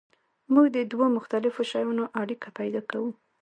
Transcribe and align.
موږ 0.53 0.65
د 0.75 0.77
دوو 0.91 1.05
مختلفو 1.17 1.61
شیانو 1.71 2.03
اړیکه 2.21 2.47
پیدا 2.59 2.81
کوو. 2.89 3.09